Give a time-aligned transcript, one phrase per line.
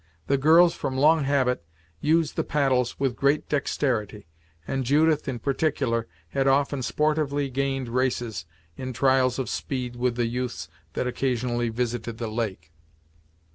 [0.25, 1.63] The girls, from long habit,
[1.99, 4.25] used the paddles with great dexterity,
[4.67, 10.25] and Judith, in particular, had often sportively gained races, in trials of speed with the
[10.25, 12.71] youths that occasionally visited the lake.